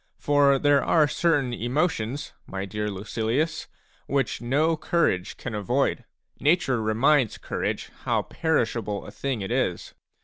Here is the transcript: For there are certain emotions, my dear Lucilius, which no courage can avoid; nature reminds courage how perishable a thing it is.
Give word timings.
For 0.17 0.57
there 0.57 0.83
are 0.83 1.07
certain 1.07 1.53
emotions, 1.53 2.33
my 2.47 2.65
dear 2.65 2.89
Lucilius, 2.89 3.67
which 4.07 4.41
no 4.41 4.75
courage 4.75 5.37
can 5.37 5.53
avoid; 5.53 6.05
nature 6.39 6.81
reminds 6.81 7.37
courage 7.37 7.91
how 8.05 8.23
perishable 8.23 9.05
a 9.05 9.11
thing 9.11 9.41
it 9.41 9.51
is. 9.51 9.93